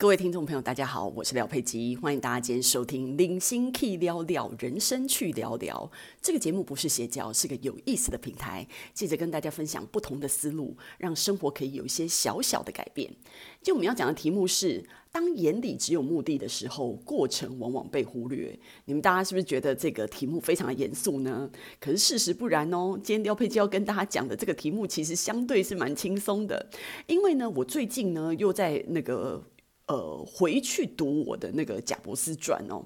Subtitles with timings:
[0.00, 5.90] 各位听众朋友，大家好，我是廖佩基，欢迎大家今天收听《零星 key 聊聊人生去聊聊》
[6.22, 13.14] 这个节目，不是邪教，是个有意思的平台，借着跟大家分享不同的思路，让生活可以有一些小小的改变。
[13.62, 14.82] 就我们要讲的题目是：
[15.12, 18.58] 当眼里只有目的的时候，过程往往被忽略。
[18.86, 21.50] 你们大家是不是觉得这个题目非常的严肃呢？
[21.78, 22.98] 可是事实不然哦。
[23.04, 26.70] 今天廖佩基要跟大家讲的这个题目，其实相对是蛮轻松的，
[27.06, 29.44] 因为呢，我最近呢又在那个。
[29.90, 32.80] 呃，回去读我的那个贾伯斯传哦，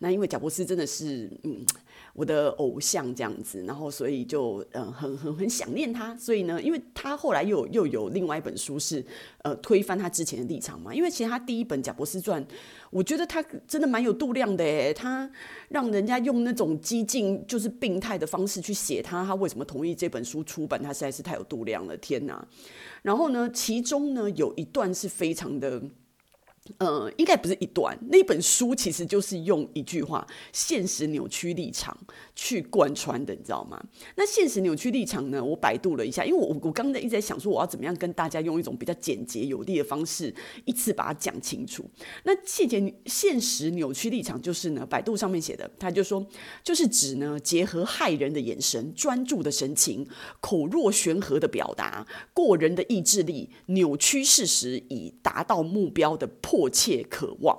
[0.00, 1.64] 那因为贾伯斯真的是嗯
[2.12, 9.02] 我的偶像这样子，然后所以就呃很很很想念他，所以呢，因为他后来又又有另外一本书是
[9.42, 12.46] 呃推翻他之前的立场嘛，因为其实他第一本贾伯斯传，
[12.90, 15.30] 我觉得他真的蛮有度量的诶，他
[15.70, 22.46] 让人家用那种激进就是病态的方式去写他，他为什么同意这本书出版，他实在是太有度量了，天哪！
[23.00, 25.82] 然后呢，其中呢有一段是非常的。
[26.78, 27.98] 呃，应该不是一段。
[28.10, 31.96] 那本书其实就是用一句话“现实扭曲立场”
[32.36, 33.82] 去贯穿的，你知道吗？
[34.14, 35.42] 那现实扭曲立场呢？
[35.42, 40.32] 我百度了一下，因为我我刚才一直在想说，我要怎么样跟大家用一种比较简洁有力的方式，
[40.66, 41.84] 一次把它讲清楚。
[42.24, 46.24] 那现实现实扭曲立场就是呢，百度上面写的，他就说，
[46.62, 50.06] 就是指呢，结合骇人的眼神、专注的神情、
[50.40, 56.28] 口若悬河的表达、过人的意志力，扭曲事实以达到目标的。
[56.50, 57.56] 迫切渴望，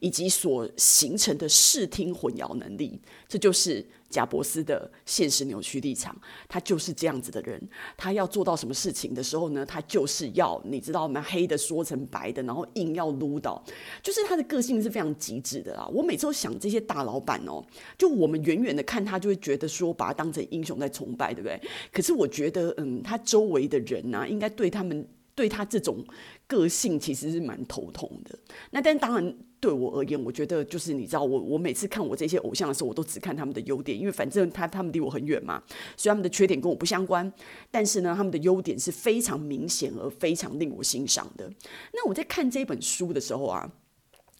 [0.00, 6.14] 以及所形成的视听混淆能力，这就是贾伯斯的现实扭曲立场。
[6.46, 7.58] 他就是这样子的人，
[7.96, 9.64] 他要做到什么事情的时候呢？
[9.64, 11.24] 他就是要你知道吗？
[11.26, 13.64] 黑的说成白的，然后硬要撸到，
[14.02, 15.88] 就是他的个性是非常极致的啊！
[15.88, 17.64] 我每次都想这些大老板哦，
[17.96, 21.58] 就我们远远的看他，就会觉得说把他当成英雄在崇拜，对不对？
[21.90, 25.08] 可是我觉得，嗯，他周围的人呢、啊，应该对他们。
[25.34, 26.04] 对他这种
[26.46, 28.38] 个性其实是蛮头痛的。
[28.70, 35.62] 那但当然对我而言，我觉得就是你知道，我我每次看我这些偶像的时候，我都只看他们的优点，因为反正他他们离我很远嘛，
[35.96, 37.32] 所以他们的缺点跟我不相关。
[37.70, 41.50] 但是呢，他们的优点是非常明显而非常令我欣赏的。
[41.92, 43.72] 那我在看这本书的时候啊，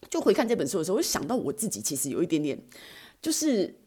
[0.09, 2.59] 就回看这本书的时候，我想到我自己其实有一点点，
[3.21, 3.81] 就是。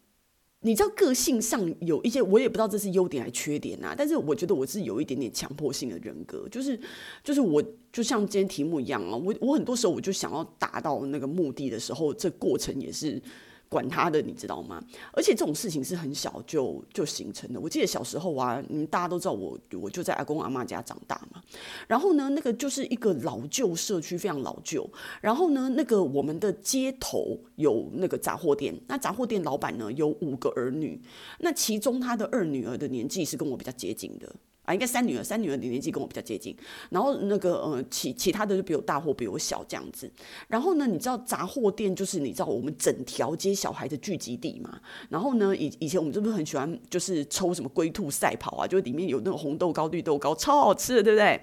[0.67, 3.95] 你知道个性上有一些，我也不知道这是优点还是缺点啊。
[3.97, 6.77] 但是我觉得我是有一点点强迫性的人格，就是
[7.23, 13.21] 就是我就像今天题目一样啊，我我很多时候我就想要达到那个目的的时候，这过程也是。
[13.69, 14.81] 管他的，你知道吗？
[15.11, 17.59] 而且这种事情是很小就就形成的。
[17.59, 21.41] 我记得小时候啊，你们大家都知道我，我就在阿公阿嬷家长大嘛。
[21.87, 24.89] 然后呢，那个就是一个老旧社区，非常老旧。
[25.21, 31.01] 然后呢，那个我们的街头有那个杂货店，那杂货店老板呢有五个儿女，
[31.39, 34.33] 那其中他的二女儿的年纪是跟我比较接近的。
[34.67, 36.53] 啊，应该三女儿，三女儿的年纪跟我比较接近，
[36.89, 40.11] 然后那个呃，其其他的就比我大或比我小这样子。
[40.49, 44.77] 然后呢，你知道杂货店就是你知道我们整条街小孩的聚集地嘛？
[45.07, 48.67] 然后呢，以以前我们是不是很喜欢就是抽什么龟兔赛跑啊？
[48.67, 51.39] 就里面有那种红豆糕、绿豆糕，超好吃的，对不对？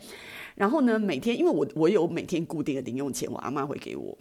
[0.56, 4.16] 然后呢，每天因为我我有每天固定的零用钱，我阿妈会给我。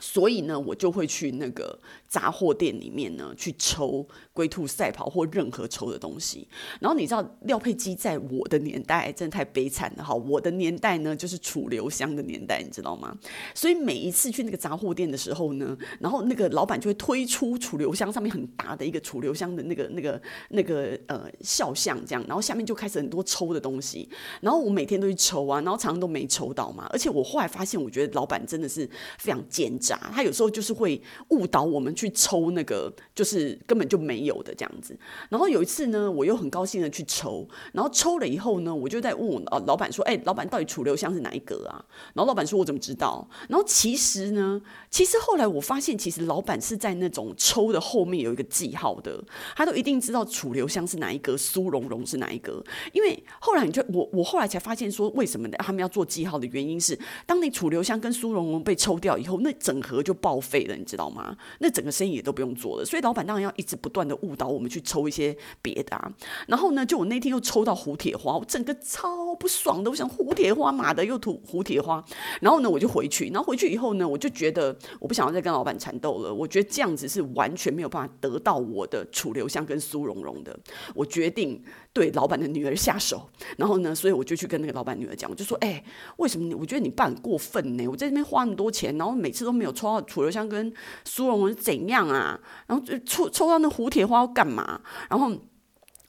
[0.00, 6.46] 所以呢，我就会去那个杂货店里面呢，去抽龟兔赛跑或任何抽的东西。
[6.80, 10.14] 然后你知道廖佩基在我的年代真的太悲惨了哈！
[10.14, 13.16] 我的年代呢，就是楚留香的年代，你知道吗？
[13.54, 20.20] 所以每一次去那个杂货店的时候呢，然后那个老板就会推出楚留香上面很大的一个楚留香的那个那个
[20.50, 24.08] 那个呃肖像这样，然后下面就开始很多抽的东西。
[24.40, 26.86] 然后我每天都去抽啊，然后常常都没抽到嘛。
[26.90, 28.88] 而且我后来发现，我觉得老板真的是
[29.18, 29.78] 非常奸
[30.12, 34.98] 他有时候就是会误导我们去抽那个，就是根本就没有的这样子。
[35.28, 41.84] 然后有一次呢，我又很高兴的去抽，然后抽了以后呢，我就在问我老板说：“哎，老板到底楚留香是哪一格啊？”
[42.14, 44.60] 然后老板说：“我怎么知道？”然后其实呢，
[44.90, 49.22] 其实后来我发现，其实老板是在那种抽的后面有一个记号的，
[49.56, 52.64] 他都一定知道楚留香是哪一个，苏蓉蓉是哪一个。
[52.92, 61.36] 因为后来你就我我后来才发现说，为什么他们要做记号的原因是，当你楚留香跟苏蓉蓉被抽掉以后，那整整盒就报废了，你知道吗？
[61.60, 62.84] 那整个生意也都不用做了。
[62.84, 66.12] 所以老板当然要一直不断的误导我们去抽一些别的啊。
[66.48, 69.90] 然后呢，就我那天又抽到胡铁花，我整个超不爽的。
[69.90, 72.04] 我想胡铁花妈的又吐胡铁花。
[72.40, 73.28] 然后呢，我就回去。
[73.28, 76.34] 然后回去以后呢，我就觉得我不想要再跟老板缠斗了。
[76.34, 80.58] 我觉得这样子是完全没有办法得到我的楚留香跟苏蓉蓉的。
[80.94, 81.62] 我决定
[81.98, 83.28] 对老板的女儿下手。
[83.56, 85.82] 然后呢，所以我就去跟那个老板女儿讲，我就说：“哎、
[86.18, 86.54] 为什么你？
[86.54, 87.88] 我觉得你爸很过分呢？
[87.88, 90.72] 我在这边花那么多钱，然后每次都没有抽到。”楚留香跟
[91.04, 92.38] 苏蓉蓉是怎样啊？
[92.66, 94.80] 然后就抽抽到那胡铁花要干嘛？
[95.10, 95.30] 然后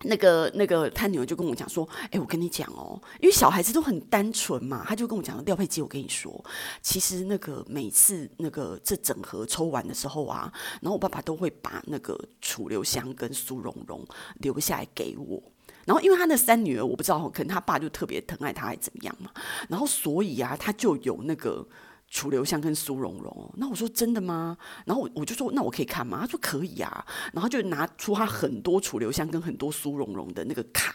[0.04, 6.44] 那个那个他女儿就跟我讲说，哎、我跟你讲哦，因为小孩子都很单纯嘛，他就跟我讲了，廖佩基，我跟你说，
[6.82, 10.50] 其实那个每次那个这整盒抽完的时候啊，
[10.82, 14.06] 然后我爸爸都会把那个楚留香跟苏蓉蓉
[14.40, 15.42] 留下来给我，
[15.90, 19.32] 然后因为他那三女儿，我不知道，可能他爸就特别疼爱他，还怎么样嘛，
[19.68, 21.68] 然后所以啊，他就有那个。
[22.12, 24.58] 楚留香跟苏蓉蓉，那我说真的吗？
[24.84, 26.18] 然后我我就说，那我可以看吗？
[26.22, 30.92] 他说可以啊，然后就拿出他很多楚留香跟很多苏蓉蓉的那个卡，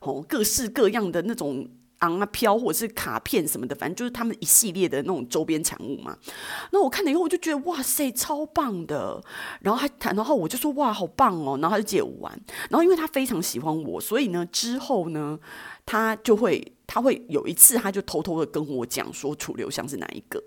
[0.00, 1.66] 哦，各式各样的那种。
[2.02, 6.16] 昂啊飘，或者是卡片什么的，反正就是他们一系列的那种周边产物嘛。
[6.70, 9.20] 那我看了以后，我就觉得哇塞，超棒的。
[9.60, 11.58] 然后还谈，然后我就说哇，好棒哦。
[11.60, 12.32] 然后他就借我玩。
[12.70, 15.38] 然后因为他非常喜欢我，所以呢，之后呢，
[15.86, 20.42] 他就会，他会有一次，他就偷偷的跟我讲说，楚留香是哪一个。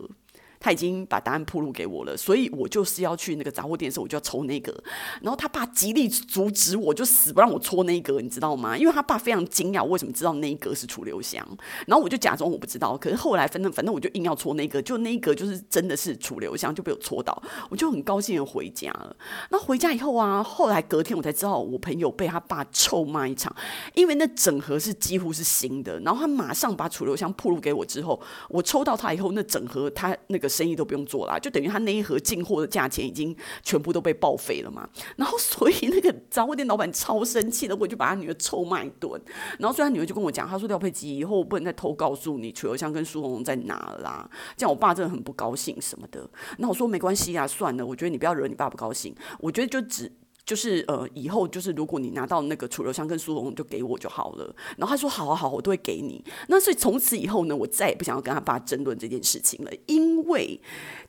[0.65, 4.73] 他已经把答案铺路给我了，所以我就是要去那个杂货店的时候，我就要抽那个。
[5.21, 8.75] 然后他爸极力阻止我，就死不让我戳那个，你知道吗？
[8.75, 11.47] 因为他爸非常惊讶，为什么知道那一个是楚留香。
[11.85, 17.39] 然后我就假装我不知道，可是后来反正反正我就硬要戳那个，就那个就是真的是楚留香，就被我戳到，
[17.69, 19.15] 我就很高兴的回家了。
[19.51, 23.55] 那回家以后啊，后来隔天我才知道，我朋友被他爸臭骂一场，
[23.93, 28.19] 因为那整盒是几乎是新的，然后他马上把楚留香铺路给我之后，
[28.49, 30.49] 我抽到他以后，那整盒他那个。
[30.55, 34.87] 生意都不用做了，就等于他那一盒进货的价钱已经全部都被报废了嘛。
[35.17, 39.21] 然后，所以那个杂货店老板超生气的，我就把他女儿臭骂一顿。
[39.59, 44.29] 然后，所以他女儿就跟我讲，他说廖佩吉以后我不能再偷告诉你楚留香跟苏红红在哪啦。
[44.55, 46.29] 这样我爸真的很不高兴什么的。
[46.57, 49.13] 那我说没关系啊，算了，我觉得你不要惹你爸不高兴。
[49.39, 50.11] 我觉得就只。
[50.45, 54.55] 就是呃，以后就是如果你拿到那个楚留香跟苏蓉蓉，就给我就好了。
[54.77, 56.23] 然后他说好啊好，我都会给你。
[56.47, 60.59] 那所以从此以后呢，我再也不想要跟他爸争论这件事情了，因为。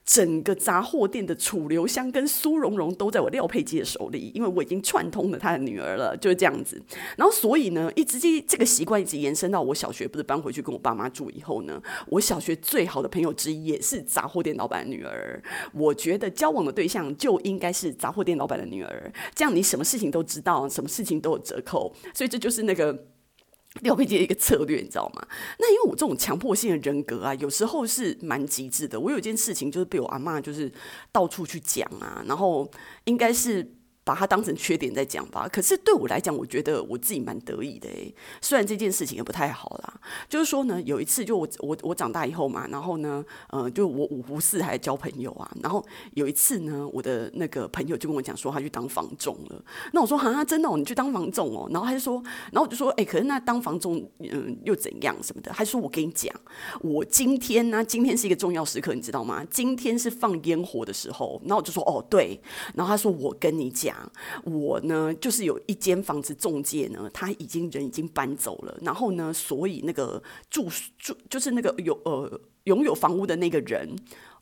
[0.06, 6.80] 整个杂货店的楚留香跟苏蓉蓉都在我廖佩基的手里，因为我已经串通了他的女儿了，就是这样子。
[7.16, 15.42] 然后所以呢，一直这这个习惯一直延伸到我小学，不是搬回去跟我爸妈住以后呢，我小学最好的朋友之一也是杂货店老板的女儿。
[15.72, 21.94] 我觉得交往的对象就应该是杂货店老板的女儿，这样你什么事情都知道，什么事情都有折扣。
[22.14, 23.06] 所以这就是那个。
[23.82, 25.26] 廖佩基的一个策略，你知道吗？
[25.58, 28.98] 那因为我这种强迫性的人格啊，有时候是蛮极致的。
[28.98, 30.72] 我有一件事情就是被我阿嬷就是
[31.12, 32.66] 到处去讲啊，然后
[33.04, 33.75] 应该是。
[34.06, 35.48] 把它当成缺点在讲吧。
[35.52, 38.14] 可是对我来讲，我觉得我自己蛮得意的诶。
[38.40, 45.50] 虽然这件事情也不太好啦，就是说呢，有一次就我我我长大以后嘛，然后呢，呃，就我五湖四海交朋友啊。
[45.60, 49.60] 然后有一次呢，我的那个朋友就跟我讲说，他去当房仲了。
[49.92, 51.68] 那我说哈，真的哦，你去当房仲哦？
[51.72, 55.50] 然后他就说，然后我就说，哎，可是那当房仲，嗯，又怎样什么的？
[55.52, 56.32] 他说我跟你讲，
[56.80, 59.44] 我今天呢，今天是一个重要时刻，你知道吗？
[59.50, 61.42] 今天是放烟火的时候。
[61.44, 62.40] 然后我就说，哦，对。
[62.74, 63.95] 然后他说，我跟你讲。
[64.44, 73.96] 我呢，就是有一间房子中介呢，他已经人已经搬走了，然后呢，所以那个住住就是那个有呃拥有房屋的那个人，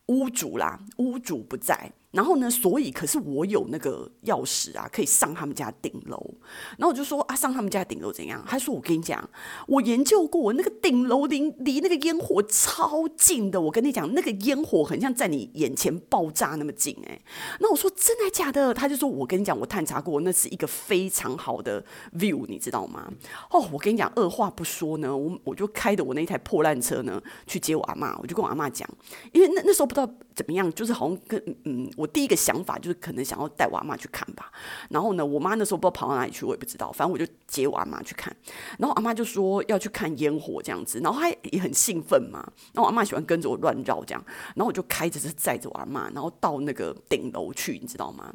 [0.07, 1.93] 屋主啦，屋主不在。
[2.15, 6.35] 然后呢，所以可是我有那个钥匙啊，可以上他们家顶楼。
[6.79, 8.43] 然后我就说啊，上他们家顶楼怎样？
[8.47, 9.29] 他说我跟你讲，
[9.67, 13.61] 我研究过，那个顶楼离离那个烟火超近的。
[13.61, 17.21] 我跟你讲，那个烟火很像在你眼前爆炸那么近哎。
[17.59, 18.73] 那我说真的假的？
[18.73, 21.85] 他就说我跟你讲，我探查过，那是一个非常好的
[22.17, 23.13] view，你知道吗？
[23.51, 28.17] 哦，我跟你讲，二话不说呢，我我就开着我那一台破烂车呢去接我阿妈。
[28.19, 28.89] 我就跟我阿妈讲，
[29.33, 32.07] 因为那那时候不知道怎么样，就是好像跟嗯我。
[32.15, 34.53] 第一个想法就是可能想要带我阿妈去看吧，
[34.89, 38.33] 然后呢，我妈那时候不知道跑到哪里去，我也不知道，反正我就接我阿妈去看，
[38.79, 42.39] 然后阿妈就说要去看烟火这样子，然后她也很兴奋嘛，
[42.73, 44.25] 然后我阿妈喜欢跟着我乱绕这样，
[44.55, 48.33] 然后我就开着车载着我阿妈，然后到那个顶楼去，你知道吗？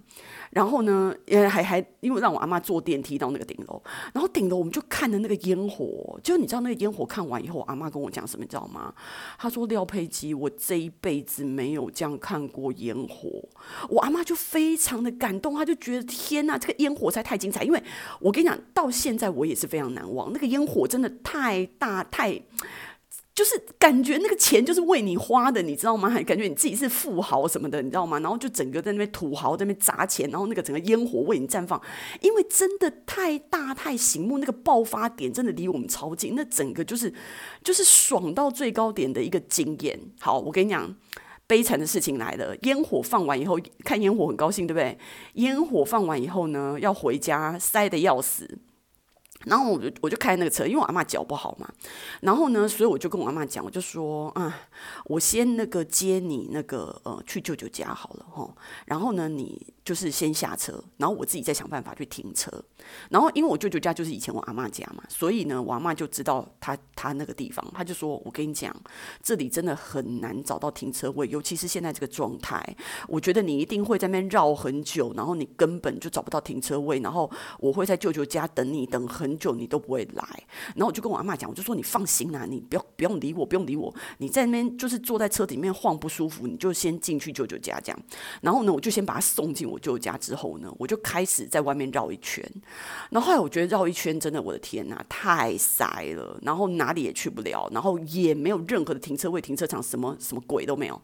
[0.52, 3.82] 然后呢，也还还因为让我阿妈坐电梯到那个顶楼，
[4.14, 8.94] 然后顶楼我们就看着那个烟火，就你知道那个烟火看完以后，阿妈跟我讲什么，你知道吗？
[9.38, 13.44] 她说廖佩基，我这一辈子没有这样看过烟火。
[13.90, 17.64] 我阿妈就非常的感动，她就觉得天呐，这个烟火才太精彩！
[17.64, 17.84] 因为
[18.20, 22.42] 我跟你讲，到现在我也是非常难忘，那个烟火真的太大太，
[23.34, 26.10] 就是感觉那个钱就是为你花的，你知道吗？
[26.10, 28.20] 还感觉你自己是富豪什么的，你知道吗？
[28.20, 31.82] 然后就整个在那边土豪在那边砸钱，然后那个整个烟火为你绽放，
[32.22, 37.14] 因为真的太大太醒目，那个爆发点真的离我们超近，那整个就是
[37.64, 40.00] 就是爽到最高点的一个经验。
[40.20, 40.96] 好，我跟你讲。
[41.50, 44.96] 悲惨的事情来了，烟火放完以后，看烟火很高兴，对不对？
[45.34, 48.60] 烟火放完以后呢，要回家，塞得要死。
[49.46, 51.68] 然后我就我就开那个车，因为我阿妈脚不好嘛。
[52.22, 54.70] 然后呢，所以我就跟我阿妈讲，我就说啊，
[55.06, 58.56] 我先那个接你那个呃去舅舅家好了哈。
[58.86, 59.74] 然后呢，你。
[59.90, 62.52] 就是先下车，然后我自己再想办法去停车。
[63.10, 68.72] 然后因为我舅舅家就是以前我阿妈家嘛，所以呢，我阿妈就知道他他那个地方，他就说：“我跟你讲，
[69.24, 72.64] 这里真的很难找到停车位，尤其是现在这个状态，
[73.08, 77.28] 我觉得你一定会在那边绕很久，然后你根本就找不到停车位，然后
[77.58, 80.24] 我会在舅舅家等你，等很久你都不会来。”
[80.78, 88.00] 然后我就跟我阿妈讲，我就说：“你放心啦，你不要不用理我，不用理我，你在那边就是坐在车里面晃不舒服，你就先进去舅舅家这样。”
[88.42, 92.44] 然后呢，我就先把他送进我舅家之后呢，我就开始在外面绕一圈。
[93.10, 101.02] 然后后来我觉得绕一圈真的，我的天呐，太塞了，然后哪里也去不了，然后也没有任何的停车位、停车场，什么什么鬼都没有。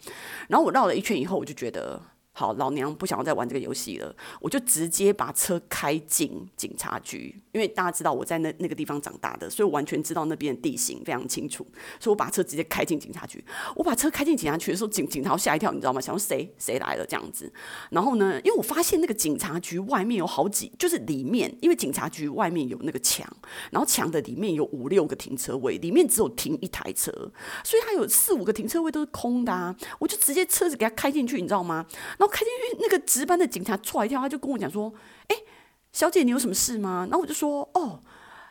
[0.48, 2.02] 然后我绕了一圈以后，我就觉得。
[2.38, 11.66] 好，老娘不想要再玩这个游戏了，我就直接把车开进警察局，因为大家知道我在那那个地方长大的，所以我完全知道那边的地形非常清楚，
[11.98, 13.42] 所以我把车直接开进警察局。
[13.74, 16.02] 我把车开进警察局的时候，警警察吓一跳，你知道吗？
[16.02, 17.50] 想说谁谁来了这样子。
[17.92, 23.26] 然后呢，因为我发现那个警察局外面有好几，就是里面，因为警察局外面有那个墙，
[23.72, 27.10] 然后墙的里面有五六个停车位，里面只有停一台车，
[27.64, 29.74] 所以它有四五个停车位都是空的啊。
[30.00, 31.86] 我就直接车子给它开进去，你知道吗？
[32.25, 34.94] 我开进去，那个值班的警察唰一跳，他就跟我讲说
[35.28, 35.36] ：“哎，
[35.92, 38.00] 小姐，你有什么事吗？”然后我就说：“哦，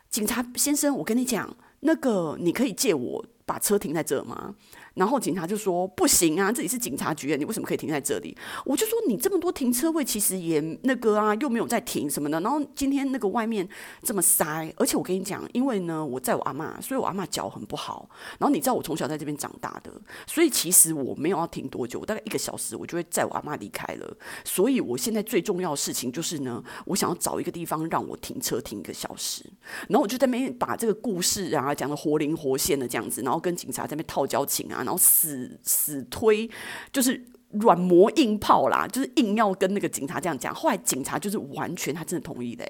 [0.09, 4.55] 警察先生，我跟你讲，那个你可以借我把车停在这吗？”
[4.95, 12.41] 然后警察就说：“不行啊，这里是警察局，你为什么可以停在这里？”我就说：“你这么多停车位，其实也那个啊，又没有在停什么的。
[12.41, 13.69] 然后今天那个外面
[14.03, 18.09] 这么塞，而且我跟你讲，因为呢，我载我阿嬷，所以我阿嬷脚很不好。
[18.39, 19.91] 然后你知道我从小在这边长大的，
[20.29, 24.17] 所以其实我没有要停多久，大概一个小时，我就会载我阿嬷离开了。
[24.45, 29.45] 所以我现在最重要的事情就是呢，我想要找一个地方让我停车停一个小时。
[29.89, 36.49] 然后我就在那边把这个故事啊讲得活灵活现的这样子，然后跟警察在那边套交情啊。”然后死死推，
[36.93, 37.25] 就是
[37.61, 40.53] 软磨硬泡啦，就是硬要跟那个警察这样讲。
[40.55, 42.65] 后来警察就是完全，他真的同意的。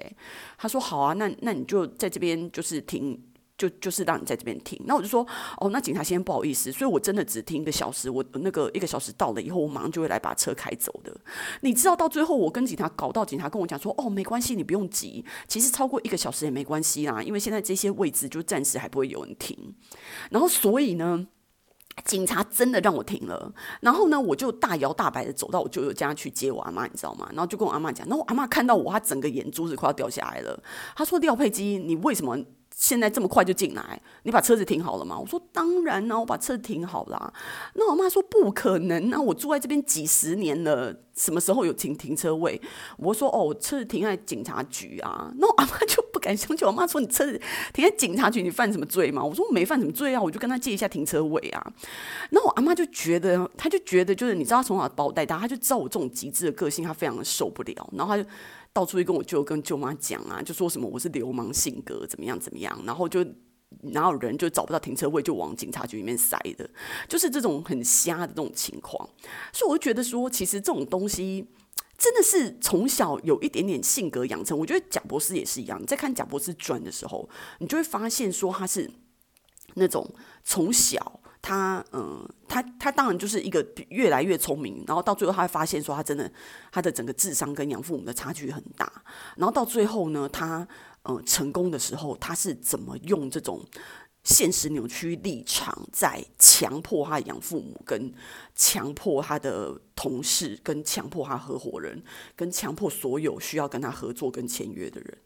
[0.57, 3.19] 他说：“好啊，那那你就在这边就是停，
[3.57, 5.25] 就就是让你在这边停。”那我就说
[5.57, 8.11] ：“哦，那警察先生不好意思，所以我真的只停一个小时。
[8.11, 11.11] 我那个一个小时到了以后，我马上就会来把车开走的。
[11.61, 15.25] 你知道，到最后我跟警察搞到，警察跟我讲说：‘哦，没关系，你不用急。
[15.47, 19.57] 其实超过一个小时也没关系啦，因为现在这些位置就暂时还不会有人停。’
[20.29, 21.25] 然后所以呢。”
[22.03, 27.27] 警察真的让我停了，然后呢，我就大摇大摆的走到我舅舅家去接我阿妈，你知道吗？
[27.31, 30.61] 然后就跟我阿妈讲，然后我阿妈看到我，她整个眼珠子快要掉下来了。
[30.95, 32.37] 她说：“廖佩基，你为什么？”
[32.77, 34.01] 现在这么快就进来？
[34.23, 35.17] 你把车子停好了吗？
[35.17, 37.33] 我说当然呢，我把车子停好了。
[37.75, 42.61] 那我妈说不可能，啊我住在这边几十年了，什么时候有停停车位？
[42.97, 45.31] 我说哦，车子停在警察局啊。
[45.37, 46.67] 那我阿妈就敢相信。
[46.67, 47.39] 我妈说你车子
[47.73, 49.23] 停在警察局，你犯什么罪吗？
[49.23, 51.73] 我说我没犯什么罪啊，我就跟他借一下停车位啊。
[52.31, 57.89] 那我阿妈就觉得，她就觉得就是你知道，从小把我带大，她就知道我这种极致的个性，她非常的受不了。
[57.93, 58.29] 然后她就。
[58.75, 63.25] 到处去跟我舅跟舅妈讲啊，就说什么我是流氓性格，怎么样怎么样，然后就
[63.83, 66.69] 哪有人就找不到停车位，就往警察局里面塞的，
[67.07, 69.09] 就是这种很瞎的这种情况。
[69.53, 71.47] 所以我就觉得说，其实这种东西
[71.97, 74.57] 真的是从小有一点点性格养成。
[74.57, 78.89] 我觉得贾博士也是一样，你在看贾博士传的时候，你就会发现说他是
[79.75, 80.09] 那种
[80.43, 81.19] 从小。
[81.47, 86.31] 他嗯，他他当然就是一个越来越聪明，然后到最后他会发现说他真的
[86.71, 88.91] 他的整个智商跟养父母的差距很大，
[89.37, 90.67] 然后到最后呢，他
[91.03, 93.63] 呃成功的时候，他是怎么用这种
[94.25, 98.13] 现实扭曲立场，在强迫他养父母，跟
[98.53, 102.03] 强迫他的同事，跟强迫他合伙人，
[102.35, 105.17] 跟强迫所有需要跟他合作跟签约的人，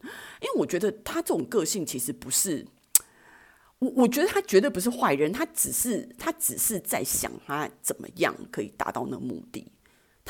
[0.42, 2.64] 因为我觉得他这种个性其实不是。
[3.78, 9.66] 我我觉得他绝对不是坏人，他只是他只是在想他怎么样可以达到那目的，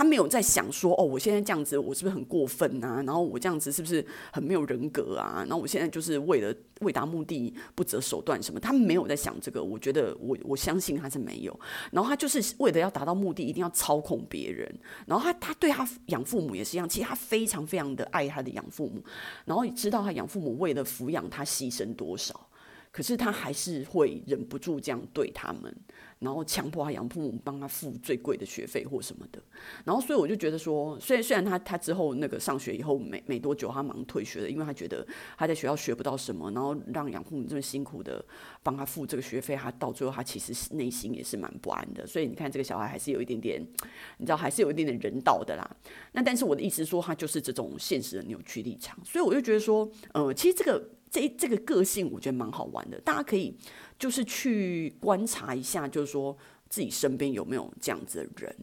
[0.00, 3.02] 他没有在想说哦，我现在这样子我是不是很过分啊？
[3.04, 4.02] 然后我这样子是不是
[4.32, 5.44] 很没有人格啊？
[5.46, 8.58] 然后我现在就是为了为达目的不择手段什么？
[8.58, 11.60] 他没有在想这个，我觉得我我相信他是没有。
[11.92, 14.66] 然后他就是为了要达到目的，一定要操控别人。
[15.04, 19.04] 然后他他对他养父母也是一样，其实他非常非常的爱他的养父母，
[19.44, 22.48] 然后也知道他养父母为了抚养他牺牲多少。
[22.92, 25.72] 可是他还是会忍不住这样对他们，
[26.20, 29.42] 然后强迫他养父母帮他付最贵的学费或什么的，
[29.84, 35.06] 然后所以我就觉得说，虽然虽然他他之后那个上学以后没没多久他忙退学了，因为他觉得
[35.38, 38.22] 他在学校学不到什么，然后让养父母这么辛苦的
[38.62, 42.06] 帮他付这个学费，他到最后他其实内心也是蛮不安的。
[42.06, 43.66] 所以你看这个小孩还是有一点点，
[44.18, 45.76] 你知道还是有一点点人道的啦。
[46.12, 50.90] 那但是我的意思说，他就是这种现实的扭曲立场，所以我就觉得说，呃，其实这个。
[51.12, 53.52] 这这个个性我觉得蛮好玩的，大家可以
[54.00, 56.36] 就是去观察一下，就是说
[56.68, 58.56] 自己身边有没有这样子的人，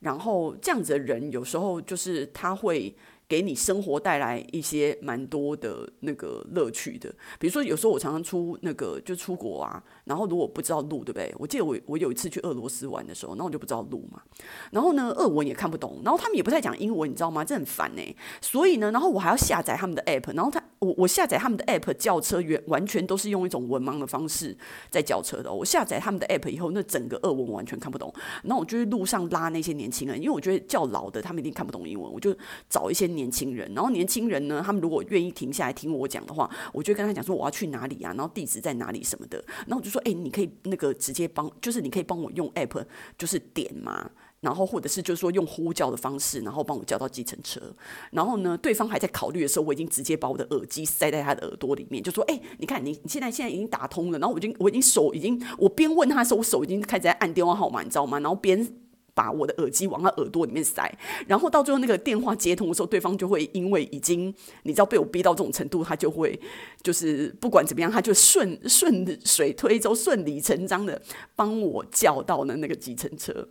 [0.00, 2.96] 然后这样子的人有时候就是他会。
[3.26, 11.34] 给你生活带来一些蛮多的那个乐趣的，比如说有时候我常常出那个就出国啊，然后如果不知道路，对不对？
[11.38, 14.22] 我记得我我有一次去俄罗斯玩的时候，然后我就不知道路嘛，
[14.72, 17.42] 然后呢，俄文也看不懂，然后他们也不太讲英文，你知道吗？
[17.42, 18.16] 这很烦呢。
[18.42, 24.54] 所以呢，然后我还要下载他们的 app，然后他我我下载他们的 app 叫车，完完全都是用一种文盲的方式
[24.90, 25.50] 在叫车的。
[25.50, 28.12] 我下载他们的 app 以后，那整个俄文我完全看不懂，
[28.42, 32.36] 然后我就去路上拉那些年轻人，因为我觉得较老的他们一定看不懂英文，我就
[32.68, 33.14] 找一些。
[33.14, 39.38] 年轻人，然后年轻人呢，他们如果愿意停下来听我讲的话，我就跟他讲说我要去哪里啊，然后地址在哪里什么的，
[39.68, 42.84] 然后我就说，哎，你可以那个直接帮，就是你可以帮我用 app，
[43.16, 44.10] 就是点嘛，
[44.44, 47.60] 然后或者是就是说用呼叫的方式，然后帮我叫到计程车，
[48.12, 58.20] 然后呢，对方还在考虑的时候，我已经直接把我的耳机塞在他的耳朵里面，就说，哎，你看你你现在现在已经打通了，然后我已经我已经手已经，我边问他的时候，我手已经开始在按电话号码，你知道吗？
[58.20, 58.66] 然后边。
[59.16, 60.92] 把我的耳机往他耳朵里面塞，
[61.28, 64.34] 然后到最后那个电话接通的时候，对方就会因为已经
[64.64, 66.36] 你知道被我逼到这种程度，他就会
[66.82, 71.00] 就是不管怎么样，他就顺顺水推舟、顺理成章的
[71.36, 73.46] 帮我叫到了那个计程车。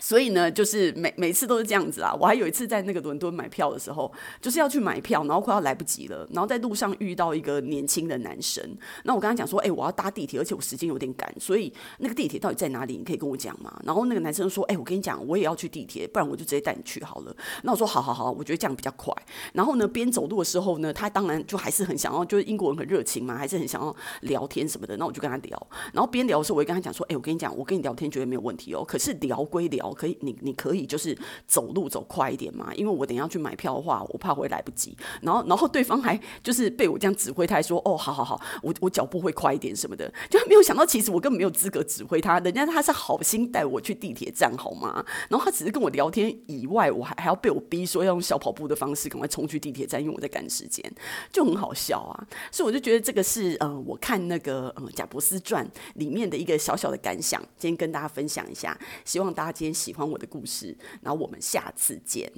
[0.00, 2.14] 所以呢，就是每每次都是这样子啊。
[2.20, 8.64] 我还有一次在那个伦敦买票的时候，就是要去买票，然后快要来不及了，然后在路上遇到一个年轻的男生。
[9.04, 12.96] 那我跟他讲说：“哎、我要搭地铁，而且我时间有点赶，所以那个地铁到底在哪里？
[12.96, 19.12] 你可以跟我讲吗？”然后那个男生说：“哎、我跟你讲，我也要去地铁，不然我就直接带你去好了。”那我说：“好好好，我觉得这样比较快。”
[19.52, 24.96] 然后呢，边走路的时候呢，他当然就还是很想要，就是英国人很热情嘛，还是很想要聊天什么的。
[24.96, 28.84] 那我就跟他聊，然后边聊的时候，我也跟他讲说：“哎、我跟你讲，我跟你聊天绝对没有问题哦。
[28.84, 31.16] 可是聊归聊。”可以，你你可以就是
[31.46, 34.96] 走路走快一点嘛，因为我等下去买票的话，我怕会来不及。
[35.22, 45.04] 然后，然后对方还就是被我这样指挥，他还说：“哦，好好好，我我脚步会快一点什么的。”就没有想到，其实我根本没有资格指挥他，人家他是好心带我去地铁站，好吗？
[45.28, 50.84] 然后他只是跟我聊天以外，我还还要被我逼说要用小跑步的方式赶快冲去地铁站，因为我在赶时间，
[51.32, 52.26] 就很好笑啊。
[52.50, 60.76] 所以我就觉得这个是呃，我看那个呃《贾伯斯传》里面的一个小小的感想，今天跟大家分享一下，希望大家今天喜欢我的故事。
[61.00, 62.32] 然后我们下次见。